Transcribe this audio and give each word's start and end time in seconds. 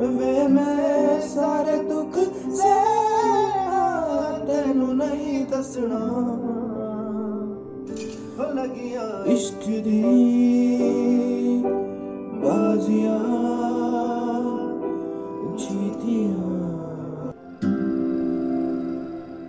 ਵੇ 0.00 0.46
ਮੈਂ 0.48 1.20
ਸਾਰੇ 1.20 1.76
ਦੁੱਖ 1.82 2.18
ਸਹਿਆ 2.52 4.38
ਤੈਨੂੰ 4.46 4.96
ਨਹੀਂ 4.96 5.46
ਦੱਸਣਾ। 5.46 5.98
ਹੋ 8.38 8.52
ਲਗਿਆ 8.52 9.24
ਇਸ਼ਕ 9.26 9.66
ਦੀ 9.66 10.02
ਬਾਜ਼ੀਆਂ 12.34 13.18
ਜੀਤੀਆਂ। 15.58 16.65